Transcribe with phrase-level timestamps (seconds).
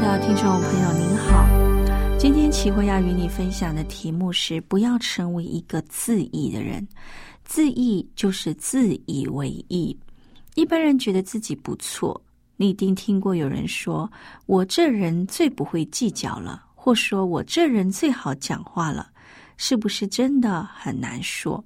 [0.00, 1.46] 的听众朋友，您好。
[2.18, 6.86] 今天启慧要与你分享的题目是：不要成为一个自意的人。
[7.44, 9.94] 自意就是自以为意。
[10.54, 12.18] 一般人觉得自己不错，
[12.56, 14.10] 你一定听过有人说
[14.46, 19.10] ：“我这人最不会计较了”，或说我这人最好讲话了。
[19.58, 21.62] 是不是真的很难说？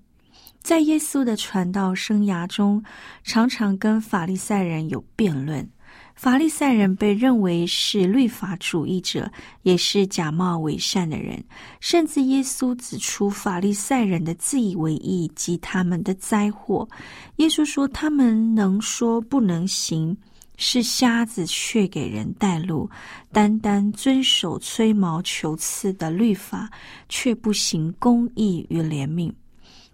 [0.61, 2.83] 在耶稣的传道生涯中，
[3.23, 5.69] 常常跟法利赛人有辩论。
[6.15, 9.31] 法利赛人被认为是律法主义者，
[9.63, 11.43] 也是假冒伪善的人。
[11.81, 16.89] 甚至耶稣指出法利赛人的自以为意及他们的灾祸。
[17.37, 20.17] 耶稣说：“他们能说不能行，
[20.57, 22.89] 是瞎子却给人带路；
[23.33, 26.71] 单单遵守吹毛求疵的律法，
[27.09, 29.31] 却不行公义与怜悯。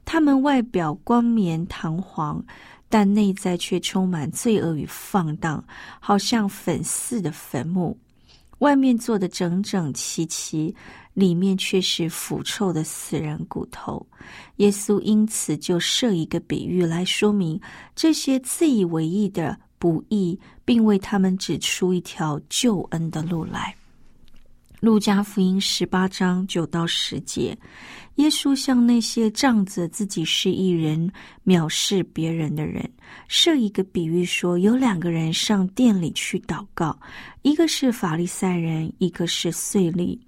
[0.05, 2.45] 他们外表光冕堂皇。”
[2.91, 5.65] 但内在却充满罪恶与放荡，
[5.99, 7.97] 好像粉似的坟墓。
[8.59, 10.75] 外面做的整整齐齐，
[11.15, 14.07] 里面却是腐臭的死人骨头。
[14.57, 17.59] 耶稣因此就设一个比喻来说明
[17.97, 23.75] 这些自以为意的不义，并为他们指出一条救恩的路来。
[24.81, 27.57] 路加福音十八章九到十节，
[28.21, 31.11] 耶稣向那些仗着自己是一人、
[31.47, 32.87] 藐视别人的人，
[33.29, 36.95] 设一个比喻，说有两个人上店里去祷告，
[37.41, 40.19] 一个是法利赛人，一个是税吏。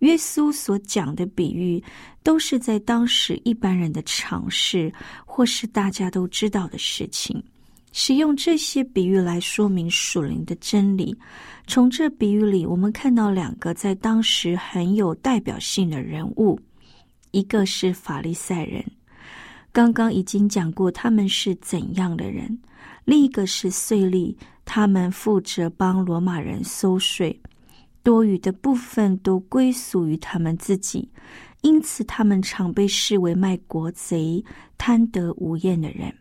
[0.00, 1.82] 耶稣所讲的比喻，
[2.22, 4.92] 都是在当时一般人的常识，
[5.24, 7.42] 或是大家都知道的事情。
[7.92, 11.16] 使用这些比喻来说明属灵的真理。
[11.66, 16.60] 从这比喻里，我们看到两个在当时很有代表性的人物，
[17.30, 18.84] 一个是法利赛人，
[19.72, 22.48] 刚刚已经讲过他们是怎样的人；
[23.04, 27.40] 另一个是税吏，他们负责帮罗马人收税，
[28.02, 31.08] 多余的部分都归属于他们自己，
[31.62, 34.44] 因此他们常被视为卖国贼、
[34.76, 36.12] 贪得无厌的人。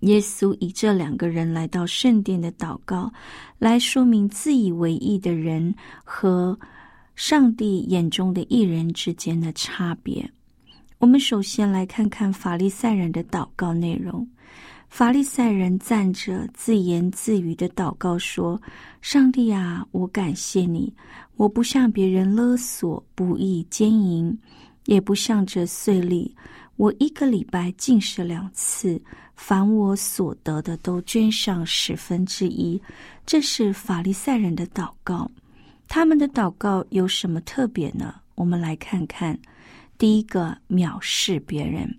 [0.00, 3.12] 耶稣以这两个人来到圣殿的祷告，
[3.58, 6.58] 来说明自以为意的人和
[7.22, 10.26] 上帝眼中的艺人之间的差别。
[10.96, 14.26] 我们首先来看看法利赛人的祷告内容。
[14.88, 18.58] 法利赛人站着自言自语的祷告说
[19.02, 20.90] ：“上帝啊，我感谢你，
[21.36, 24.34] 我不向别人勒索、不义、奸淫，
[24.86, 26.32] 也不向着税吏。
[26.76, 28.98] 我一个礼拜进食两次。”
[29.36, 32.80] 凡我所得的，都捐上十分之一。
[33.24, 35.30] 这是法利赛人的祷告。
[35.90, 38.14] 他们的祷告有什么特别呢？
[38.36, 39.36] 我们来看看。
[39.98, 41.92] 第一个，藐视别人。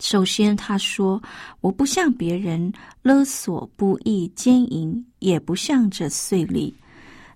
[0.00, 1.20] 首先，他说
[1.62, 6.70] ：“我不向别人勒索、不义、奸淫，也不向着税吏。”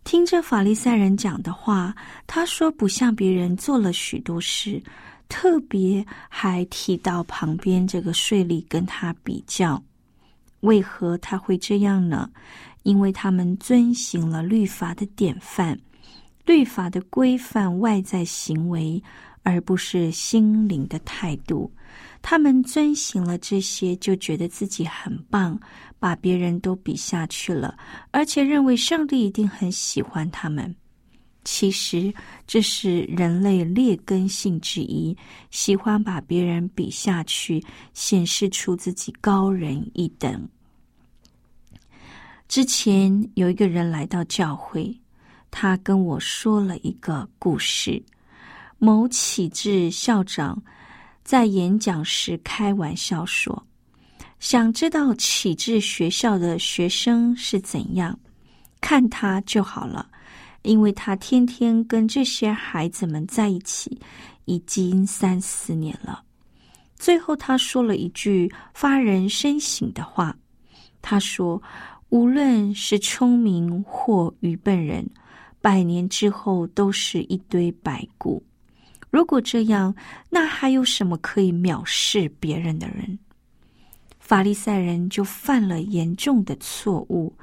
[0.04, 1.96] 听着法利赛人讲的话，
[2.26, 4.82] 他说不向别人做了许多事。
[5.31, 9.82] 特别还提到旁边这个税吏跟他比较，
[10.60, 12.31] 为何他会这样呢？
[12.84, 15.78] 因为他们遵行了律法的典范，
[16.46, 19.02] 律法的规范外在行为，
[19.42, 21.70] 而不是心灵的态度。
[22.22, 25.58] 他们遵行了这些，就觉得自己很棒，
[25.98, 27.76] 把别人都比下去了，
[28.12, 30.75] 而且认为上帝一定很喜欢他们。
[31.44, 32.12] 其实
[32.46, 35.14] 这是人类劣根性之一，
[35.50, 40.48] 喜欢把别人比下去，显示出自己高人一等。
[42.46, 44.94] 之前有一个人来到教会，
[45.50, 48.02] 他跟我说了一个故事：
[48.79, 50.62] 某启智校长
[51.25, 53.67] 在演讲时开玩笑说，
[54.38, 58.17] 想知道启智学校的学生是怎样，
[58.81, 60.06] 看他就好了，
[60.62, 63.99] 因为他天天跟这些孩子们在一起，
[64.44, 66.23] 已经三四年了。
[66.97, 70.37] 最后，他说了一句发人深省的话。
[71.06, 71.62] 他说
[72.14, 75.05] ：“无论是聪明或愚笨人，
[75.61, 78.40] 百年之后都是一堆白骨。
[79.11, 79.93] 如果这样，
[80.31, 83.19] 那还有什么可以藐视别人的人？
[84.20, 87.37] 法利赛人就犯了严重的错误。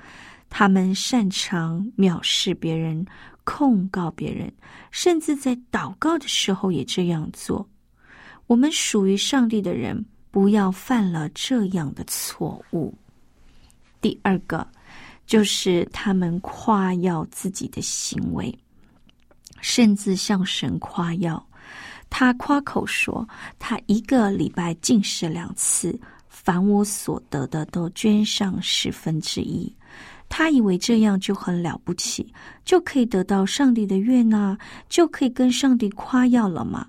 [0.49, 3.05] 他们擅长藐视别人、
[3.43, 4.49] 控告别人，
[4.89, 7.67] 甚至在祷告的时候也这样做。
[8.47, 12.97] 我们属于上帝的人，不要犯了这样的错误。”
[14.01, 14.67] 第二个，
[15.25, 18.53] 就是他们夸耀自己的行为，
[19.61, 21.41] 甚至向神夸耀。
[22.09, 23.25] 他夸口说，
[23.57, 29.73] 他一个礼拜进食两次，凡我所得的都捐上十分之一。
[30.27, 32.33] 他以为这样就很了不起，
[32.65, 34.57] 就可以得到上帝的悦纳，
[34.89, 36.87] 就可以跟上帝夸耀了吗？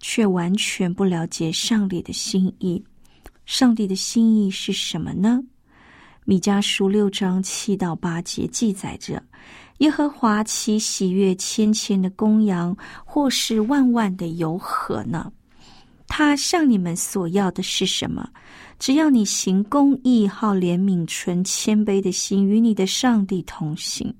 [0.00, 2.82] 却完全不了解上帝的心意。
[3.46, 5.42] 上帝的心意是什么呢？
[6.28, 9.22] 米迦书六章七到八节记载着：
[9.78, 15.32] 耶和华其喜悦千千的公羊，或是万万的油和呢？
[16.06, 18.28] 他向你们所要的是什么？
[18.78, 24.14] 只要你行公义、好怜悯、存谦卑的心，与你的上帝同行。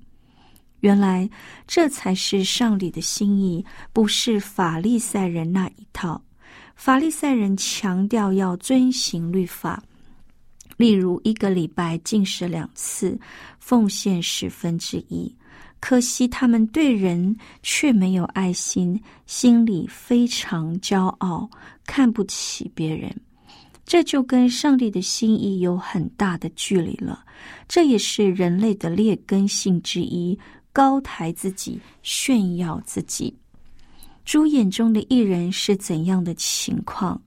[0.79, 1.29] 原来
[1.67, 3.63] 这才是上帝的心意，
[3.93, 6.19] 不是法利赛人那一套。
[6.75, 9.83] 法利赛人强调要遵行律法。
[10.79, 13.19] 例如，一个礼拜进食两次，
[13.59, 15.35] 奉献十分之一。
[15.81, 21.49] 可惜他们对人却没有爱心，心里非常骄傲，
[21.85, 23.13] 看不起别人。
[23.85, 27.25] 这就跟上帝的心意有很大的距离了。
[27.67, 30.39] 这也是人类的劣根性之一：
[30.71, 33.35] 高抬自己，炫耀自己。
[34.23, 37.21] 猪眼中的艺人是怎样的情况？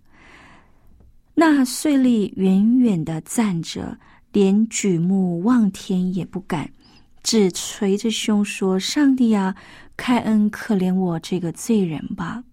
[1.45, 3.99] 那税吏远远的站着，
[4.31, 6.71] 连举目望天也不敢，
[7.25, 9.53] 只捶着胸说：“上帝啊，
[9.97, 12.45] 开恩可怜我这个罪人吧！”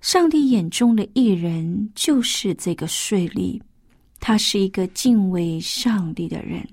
[0.00, 3.60] 上帝眼中的艺人就是这个税吏，
[4.18, 6.66] 他是一个敬畏上帝的人。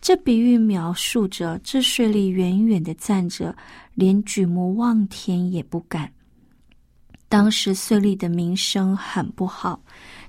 [0.00, 3.54] 这比喻描述着这税吏远远的站着，
[3.92, 6.10] 连举目望天也不敢。
[7.28, 9.78] 当时税吏的名声很不好，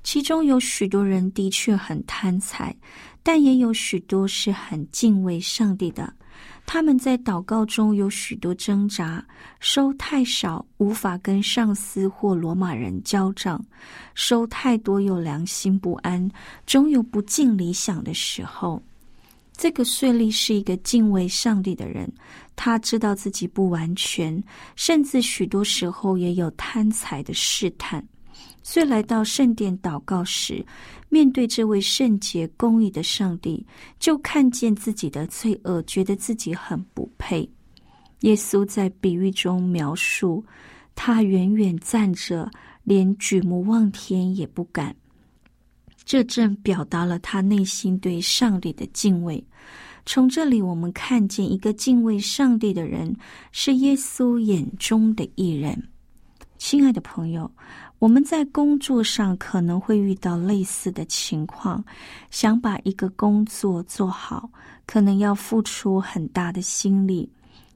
[0.03, 2.75] 其中有许多人的确很贪财，
[3.23, 6.13] 但也有许多是很敬畏上帝的。
[6.65, 9.25] 他们在祷告中有许多挣扎，
[9.59, 13.63] 收太少无法跟上司或罗马人交账，
[14.13, 16.29] 收太多又良心不安，
[16.67, 18.81] 总有不尽理想的时候。
[19.59, 22.09] 这个税吏是一个敬畏上帝的人。
[22.55, 24.41] 他知道自己不完全，
[24.77, 28.01] 甚至许多时候也有贪财的试探，
[28.63, 30.65] 所以来到圣殿祷告时，
[31.09, 33.65] 面对这位圣洁公义的上帝，
[33.99, 37.49] 就看见自己的罪恶，觉得自己很不配。
[38.21, 40.41] 耶稣在比喻中描述，
[40.95, 42.49] 他远远站着，
[42.85, 44.95] 连举目望天也不敢。
[46.09, 49.45] 这正表达了他内心对上帝的敬畏。
[50.07, 53.15] 从这里，我们看见一个敬畏上帝的人
[53.51, 55.79] 是耶稣眼中的艺人。
[56.57, 57.51] 亲爱的朋友，
[57.99, 61.85] 我们在工作上可能会遇到类似的情况，
[62.31, 64.49] 想把一个工作做好，
[64.87, 67.31] 可能要付出很大的心力，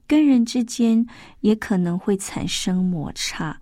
[0.08, 1.06] 跟人之间
[1.38, 3.56] 也可能会产生摩擦。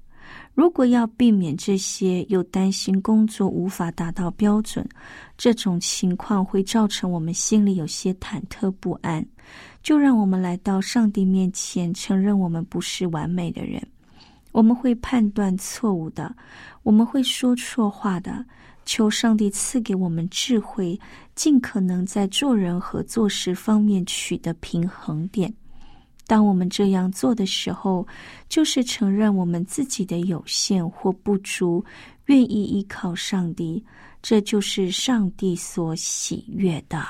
[0.55, 4.87] 如果要避免这些，又担心工作无法达到标准，
[5.39, 9.25] 这种情况会造成我们心里有些忐忑不安。
[9.83, 13.83] 就让我们来到上帝面前，承认我们不是完美的人，
[14.53, 16.35] 我们会判断错误的，
[16.83, 18.45] 我们会说错话的。
[18.85, 20.99] 求上帝赐给我们智慧，
[21.37, 25.53] 尽可能在做人和做事方面取得平衡点。
[26.27, 28.07] 当我们这样做的时候，
[28.49, 31.85] 就是承认我们自己的有限或不足，
[32.27, 33.85] 愿意依靠上帝，
[34.23, 37.05] 这就是上帝所喜悦的。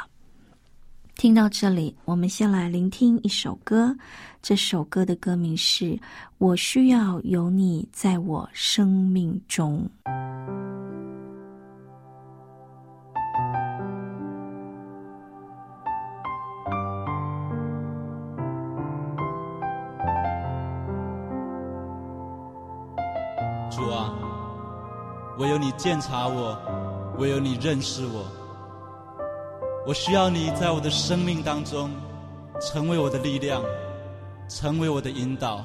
[1.14, 3.95] 听到这里，我们先来聆听一首歌。
[4.40, 5.85] 这首歌的歌名是
[6.38, 9.88] 《我需要有你在我生命中》。
[23.74, 24.12] 主啊，
[25.38, 26.58] 唯有你鉴察我，
[27.16, 28.26] 唯有你认识我。
[29.86, 31.90] 我需要你在我的生命当中，
[32.60, 33.62] 成为我的力量，
[34.46, 35.64] 成为我的引导。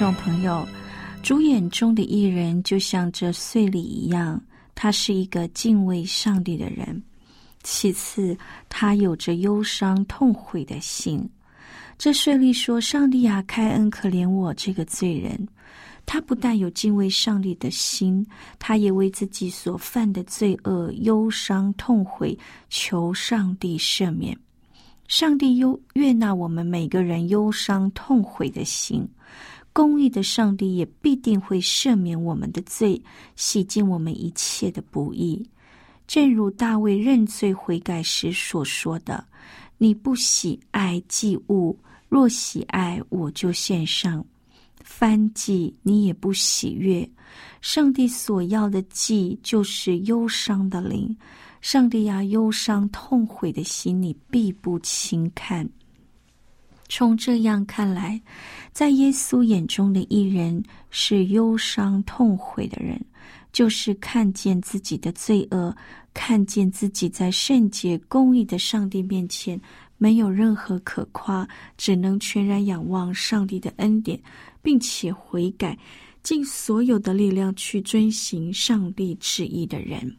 [0.00, 0.66] 众朋友，
[1.22, 4.42] 主眼中的艺人就像这碎礼一样，
[4.74, 7.02] 他是一个敬畏上帝的人。
[7.62, 8.34] 其次，
[8.70, 11.28] 他有着忧伤痛悔的心。
[11.98, 15.46] 这税吏说：“上帝啊，开恩可怜我这个罪人。”
[16.06, 18.26] 他不但有敬畏上帝的心，
[18.58, 22.34] 他也为自己所犯的罪恶忧伤痛悔，
[22.70, 24.34] 求上帝赦免。
[25.08, 29.06] 上帝忧悦纳我们每个人忧伤痛悔的心。
[29.72, 33.00] 公义的上帝也必定会赦免我们的罪，
[33.36, 35.48] 洗净我们一切的不义。
[36.06, 39.24] 正如大卫认罪悔改时所说的
[39.78, 44.20] ：“你不喜爱祭物，若喜爱，我就献上；
[44.82, 47.08] 翻祭你也不喜悦。
[47.60, 51.16] 上帝所要的祭，就是忧伤的灵。
[51.60, 55.68] 上帝啊，忧伤痛悔的心，你必不轻看。”
[56.90, 58.20] 从这样看来，
[58.72, 63.00] 在耶稣眼中的艺人是忧伤痛悔的人，
[63.52, 65.74] 就是看见自己的罪恶，
[66.12, 69.58] 看见自己在圣洁公义的上帝面前
[69.98, 74.20] 没有任何可夸，只能全然仰望上帝的恩典，
[74.60, 75.78] 并且悔改，
[76.24, 80.16] 尽所有的力量去遵行上帝旨意的人。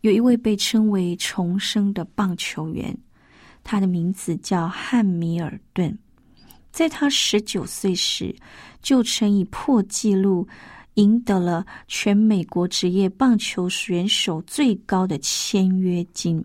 [0.00, 2.96] 有一位被称为“重生”的棒球员，
[3.68, 5.98] 他的名字叫汉米尔顿。
[6.70, 8.32] 在他十九岁时，
[8.80, 10.46] 就曾以破纪录
[10.94, 16.44] 赢得了全美国职业棒球选手最高的签约金。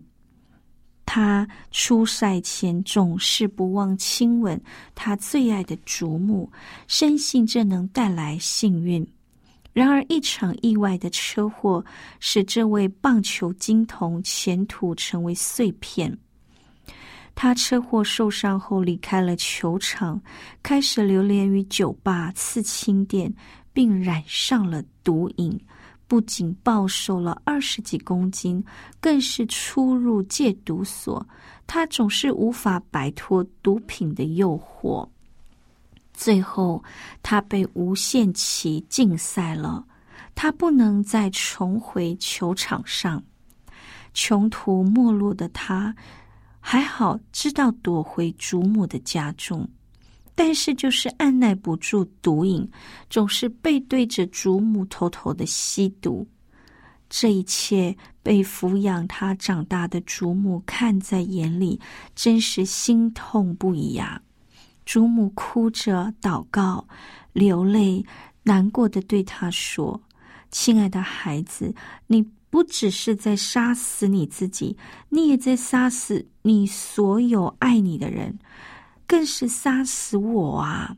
[1.06, 4.60] 他出赛前总是不忘亲吻
[4.94, 6.50] 他最爱的竹木，
[6.88, 9.06] 深信这能带来幸运。
[9.72, 11.84] 然而，一场意外的车祸
[12.18, 16.18] 使这位棒球金童前途成为碎片。
[17.42, 20.22] 他车祸受伤后离开了球场，
[20.62, 23.34] 开始流连于酒吧、刺青店，
[23.72, 25.60] 并染上了毒瘾。
[26.06, 28.64] 不仅暴瘦了二十几公斤，
[29.00, 31.26] 更是出入戒毒所。
[31.66, 35.04] 他总是无法摆脱毒品的诱惑。
[36.14, 36.80] 最后，
[37.24, 39.84] 他被无限期禁赛了。
[40.36, 43.20] 他不能再重回球场上。
[44.14, 45.92] 穷途末路的他，
[46.64, 49.68] 还好知道躲回祖母的家中。
[50.34, 52.66] 但是，就是按耐不住毒瘾，
[53.10, 56.26] 总是背对着祖母偷偷的吸毒。
[57.10, 61.78] 这一切被抚养他长大的祖母看在眼里，
[62.14, 64.22] 真是心痛不已呀！
[64.86, 66.88] 祖母哭着祷告，
[67.34, 68.02] 流泪，
[68.42, 70.00] 难过的对他说
[70.50, 71.74] ：“亲爱的孩子，
[72.06, 74.76] 你不只是在杀死你自己，
[75.08, 78.38] 你也在杀死你所有爱你的人。”
[79.08, 80.94] 更是杀死我啊！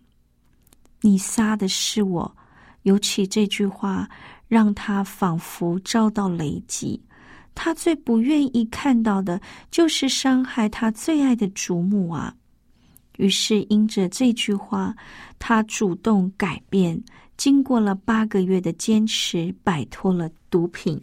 [1.00, 2.36] 你杀的是我。
[2.82, 4.08] 尤其这句话
[4.46, 7.00] 让他仿佛遭到雷击。
[7.54, 12.34] 他最不愿意看到的就是伤害他最爱的祖母啊！
[13.16, 14.94] 于是因着这句话，
[15.38, 17.00] 他主动改变。
[17.36, 21.00] 经过了八个月的坚持，摆脱了毒品，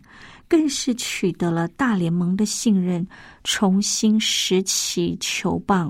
[0.51, 3.07] 更是取得了大联盟的信任，
[3.45, 5.89] 重新拾起球棒。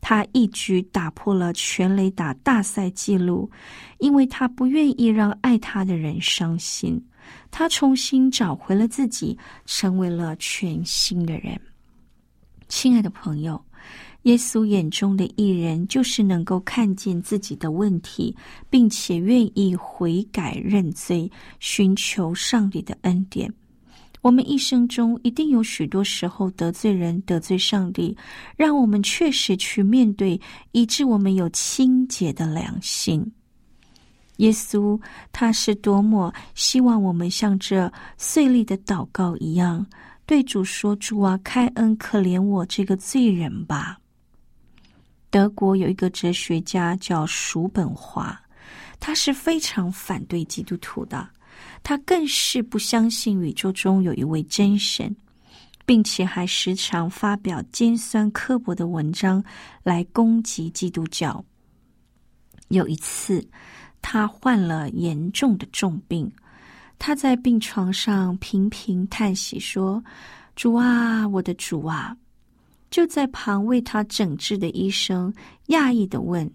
[0.00, 3.50] 他一举打破了全垒打大赛纪录，
[3.98, 7.04] 因为他不愿意让爱他的人伤心。
[7.50, 11.60] 他重新找回了自己，成为了全新的人。
[12.68, 13.60] 亲爱的朋友，
[14.22, 18.36] 耶稣眼中的艺人，就是能够看见自己的问题，
[18.70, 23.52] 并且愿意悔改认罪，寻求上帝的恩典。
[24.24, 28.16] 我们一生中一定有许多时候得罪人、得罪上帝，
[28.56, 30.40] 让我们确实去面对，
[30.72, 33.30] 以致我们有清洁的良心。
[34.38, 34.98] 耶稣
[35.30, 39.86] 他是多么希望我们像这碎裂的祷告一样，
[40.24, 43.98] 对主说：“主啊，开恩可怜我这个罪人吧。”
[45.28, 48.40] 德国有一个哲学家叫叔本华，
[48.98, 51.28] 他是非常反对基督徒的。
[51.82, 55.14] 他更是不相信宇宙中有一位真神，
[55.84, 59.44] 并且还时常发表尖酸刻薄的文章
[59.82, 61.44] 来攻击基督教。
[62.68, 63.46] 有一次，
[64.00, 66.30] 他患了严重的重病，
[66.98, 70.02] 他在病床上频频叹息说
[70.56, 72.16] ：“主啊，我的主啊！”
[72.90, 75.34] 就在旁为他诊治的医生
[75.66, 76.50] 讶异的问。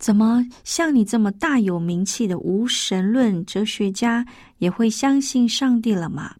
[0.00, 6.34] 怎么像你这么大有名气的无神论哲学家也会相信上帝了吗？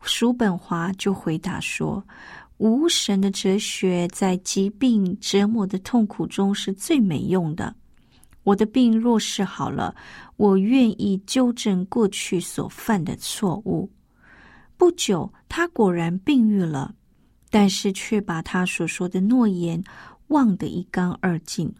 [0.00, 2.02] 叔本华就回答说
[2.56, 7.74] ：“无神的哲学在疾病折磨的痛苦中是最没用的。
[8.42, 9.94] 我的病若是好了，
[10.38, 13.90] 我愿意纠正过去所犯的错误。”
[14.78, 16.94] 不久，他果然病愈了，
[17.50, 19.84] 但是却把他所说的诺言
[20.28, 21.70] 忘得一干二净。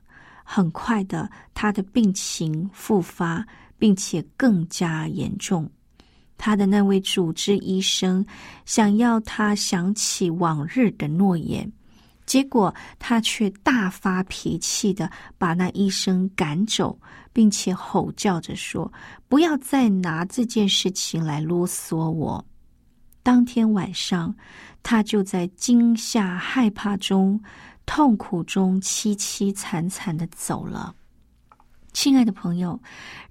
[0.45, 3.47] 很快的，他的病情复发，
[3.79, 5.71] 并且更加严重。
[6.37, 8.25] 他的那位主治医生
[8.65, 11.71] 想要他想起往日的诺言，
[12.25, 16.99] 结果他却大发脾气的把那医生赶走，
[17.33, 18.91] 并且吼叫着说
[19.29, 22.43] ：“不要再拿这件事情来啰嗦我。”
[23.23, 24.35] 当天晚上，
[24.83, 27.39] 他就在惊吓害怕中。
[27.93, 30.95] 痛苦中凄凄惨惨的走了，
[31.93, 32.81] 亲爱的朋友，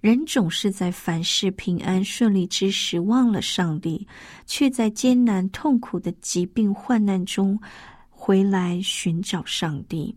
[0.01, 4.05] 人总是在凡事平安顺利之时忘了上帝，
[4.45, 7.57] 却在艰难痛苦的疾病患难中
[8.09, 10.13] 回来寻找上帝。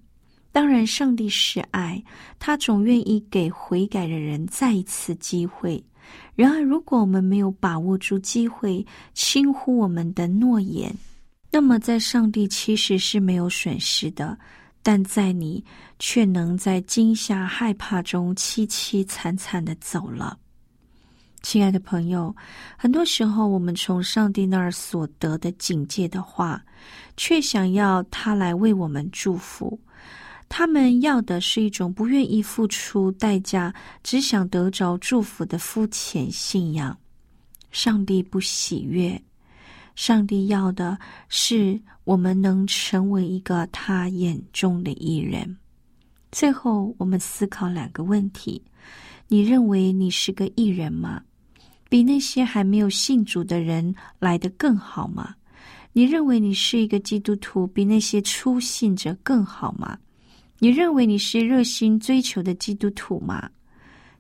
[0.51, 2.03] 当然，上帝是爱，
[2.41, 5.81] 他总愿意给悔改的人再一次机会。
[6.35, 10.93] 然而，如果我们没有把握住机会，轻忽我们的诺言，
[11.55, 14.39] 那么在上帝其实是没有损失的，
[14.83, 15.63] 但在你
[15.99, 20.39] 却能在惊吓、害怕中凄凄惨惨的走了。
[21.43, 22.35] 亲爱的朋友，
[22.79, 26.65] 很多时候我们从上帝那儿所得的警戒的话，
[27.19, 29.79] 却想要他来为我们祝福。
[30.49, 36.97] 他们要的是一种不愿意付出代价，只想得着祝福的肤浅信仰。
[37.71, 39.21] 上帝不喜悦，
[39.95, 45.57] 上帝要的是我们能成为一个他眼中的艺人。
[46.31, 48.63] 最后，我们思考两个问题：
[49.29, 51.23] 你认为你是个艺人吗？
[51.89, 55.35] 比那些还没有信主的人来得更好吗？
[55.93, 59.99] 你认为你是一个基督徒，比那些初信者更好吗？
[60.59, 63.51] 你认为你是热心追求的基督徒吗？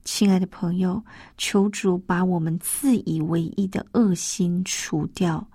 [0.04, 1.02] 亲爱的朋友，
[1.38, 5.46] 求主把我们自以为意的恶心除掉，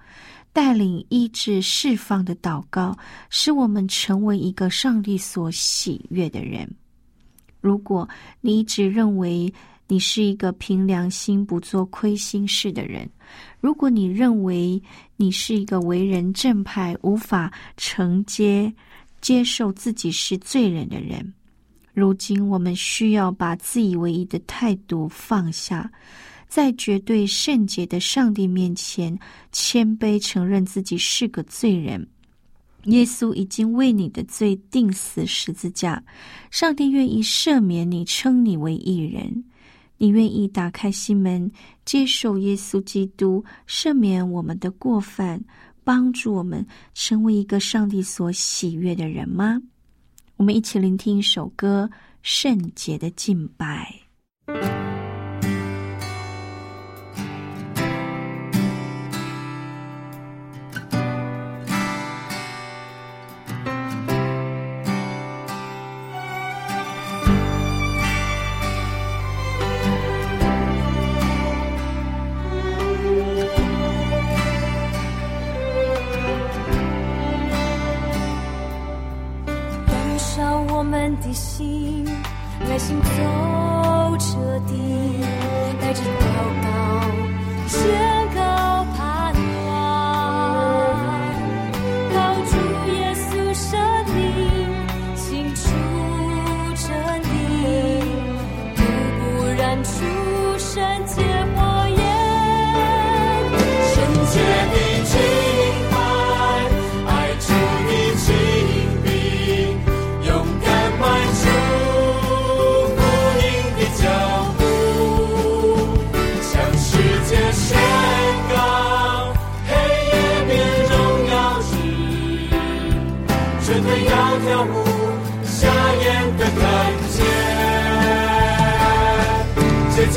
[0.53, 2.97] 带领医治释放的祷告，
[3.29, 6.69] 使我们成为一个上帝所喜悦的人。
[7.60, 8.07] 如果
[8.39, 9.53] 你一直认为
[9.88, 13.10] 你是一个凭良心不做亏心事的人，
[13.60, 14.81] 如果你认为
[15.17, 18.73] 你是一个为人正派、无法承接、
[19.19, 21.33] 接受自己是罪人的人。
[21.99, 25.91] 如今，我们需要把自以为意的态度放下，
[26.47, 29.17] 在绝对圣洁的上帝面前
[29.51, 32.07] 谦卑承认自己是个罪人。
[32.83, 36.03] 耶稣已经为你的罪定死十字架，
[36.51, 39.43] 上帝愿意赦免你，称你为义人。
[39.97, 41.51] 你愿意打开心门，
[41.83, 45.43] 接受耶稣基督赦免我们的过犯，
[45.83, 49.60] 帮助我们成为一个上帝所喜悦的人吗？
[50.38, 51.89] 我们一起聆听一首歌
[52.21, 53.93] 《圣洁的敬拜》。
[81.38, 82.04] 心，
[82.67, 83.08] 耐心走
[84.17, 84.73] 彻底，
[85.80, 86.26] 带着祷
[86.63, 86.67] 告，
[87.67, 87.78] 宣
[88.34, 88.39] 告
[88.97, 88.97] 盼
[89.67, 89.69] 望，
[92.12, 92.52] 靠主
[92.91, 93.69] 耶稣生
[94.15, 94.17] 命，
[95.15, 95.62] 清楚
[96.76, 96.88] 真
[97.21, 97.36] 理，
[98.76, 98.80] 不
[99.19, 99.62] 不染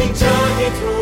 [0.01, 1.00] sing journey through.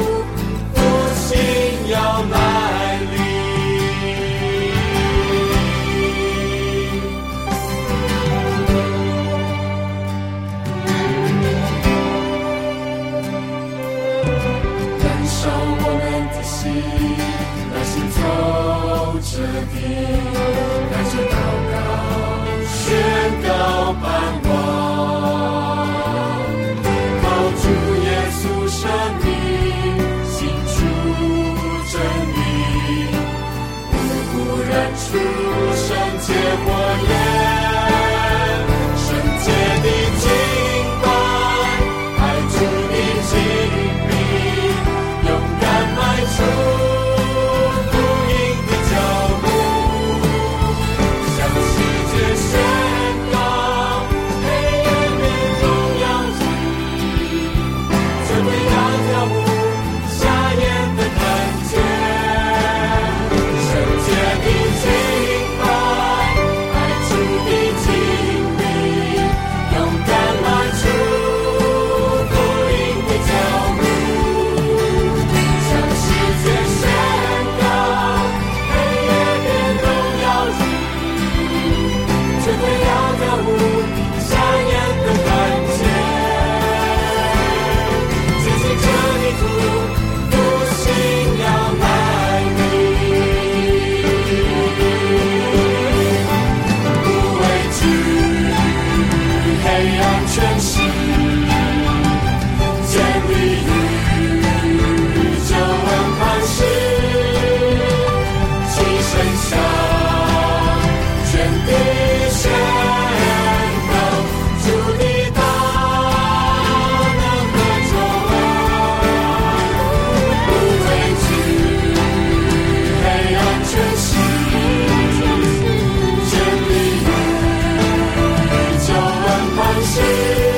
[129.82, 130.57] 心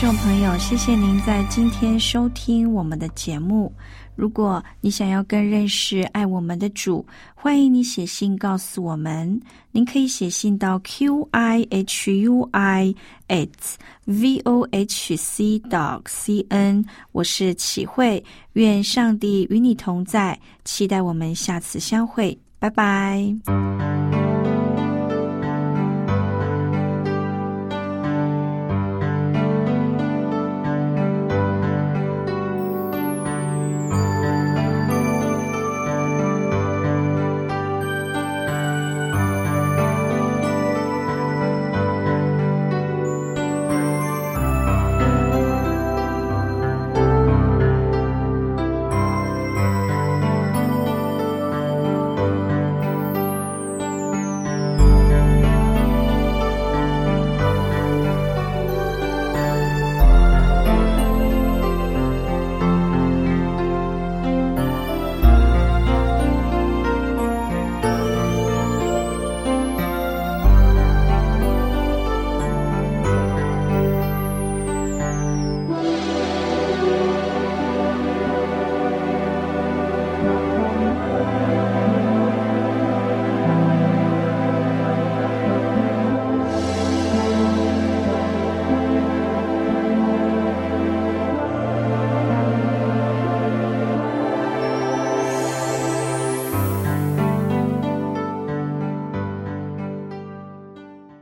[0.00, 3.72] 众朋友，谢谢您在今天收听我们的节目。
[4.14, 9.40] 如果你想要更认识爱我们的主，欢迎你写信告诉我们。
[9.72, 12.94] 您可以写信到 q i h u i
[13.26, 13.48] at
[14.04, 16.84] v o h c dot c n。
[17.10, 22.38] 我是启慧，愿上帝与你同在，期待我们下次相会。
[22.60, 23.34] 拜拜。